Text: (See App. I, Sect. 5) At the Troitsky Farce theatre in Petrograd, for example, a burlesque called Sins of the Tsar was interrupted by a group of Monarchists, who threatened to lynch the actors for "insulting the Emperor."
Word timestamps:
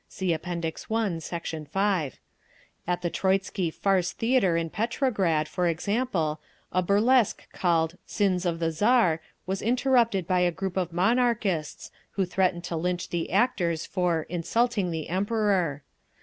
(See 0.09 0.33
App. 0.33 0.47
I, 0.47 1.19
Sect. 1.19 1.49
5) 1.71 2.19
At 2.87 3.01
the 3.03 3.09
Troitsky 3.11 3.69
Farce 3.71 4.11
theatre 4.13 4.57
in 4.57 4.71
Petrograd, 4.71 5.47
for 5.47 5.67
example, 5.67 6.41
a 6.71 6.81
burlesque 6.81 7.51
called 7.51 7.99
Sins 8.07 8.43
of 8.47 8.57
the 8.57 8.71
Tsar 8.71 9.21
was 9.45 9.61
interrupted 9.61 10.25
by 10.25 10.39
a 10.39 10.49
group 10.51 10.75
of 10.75 10.91
Monarchists, 10.91 11.91
who 12.13 12.25
threatened 12.25 12.63
to 12.63 12.75
lynch 12.75 13.09
the 13.09 13.31
actors 13.31 13.85
for 13.85 14.23
"insulting 14.27 14.89
the 14.89 15.07
Emperor." 15.07 15.83